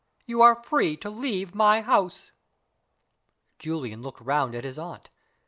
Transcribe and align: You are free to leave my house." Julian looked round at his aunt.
You 0.25 0.41
are 0.41 0.55
free 0.63 0.97
to 0.97 1.11
leave 1.11 1.53
my 1.53 1.81
house." 1.81 2.31
Julian 3.59 4.01
looked 4.01 4.21
round 4.21 4.55
at 4.55 4.63
his 4.63 4.79
aunt. 4.79 5.11